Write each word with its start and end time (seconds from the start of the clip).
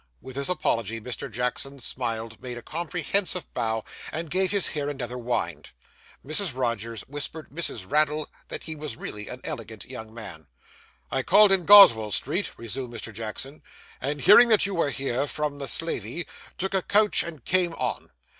With 0.19 0.35
this 0.35 0.49
apology 0.49 0.99
Mr. 0.99 1.29
Jackson 1.31 1.79
smiled, 1.79 2.41
made 2.41 2.57
a 2.57 2.63
comprehensive 2.63 3.53
bow, 3.53 3.83
and 4.11 4.31
gave 4.31 4.49
his 4.49 4.69
hair 4.69 4.89
another 4.89 5.15
wind. 5.15 5.69
Mrs. 6.25 6.55
Rogers 6.55 7.01
whispered 7.01 7.51
Mrs. 7.51 7.85
Raddle 7.87 8.27
that 8.47 8.63
he 8.63 8.75
was 8.75 8.97
really 8.97 9.27
an 9.27 9.41
elegant 9.43 9.85
young 9.85 10.11
man. 10.11 10.47
'I 11.11 11.21
called 11.21 11.51
in 11.51 11.65
Goswell 11.65 12.09
Street,' 12.11 12.49
resumed 12.57 12.91
Mr. 12.91 13.13
Jackson, 13.13 13.61
'and 14.01 14.21
hearing 14.21 14.47
that 14.47 14.65
you 14.65 14.73
were 14.73 14.89
here, 14.89 15.27
from 15.27 15.59
the 15.59 15.67
slavey, 15.67 16.25
took 16.57 16.73
a 16.73 16.81
coach 16.81 17.21
and 17.21 17.45
came 17.45 17.73
on. 17.73 18.09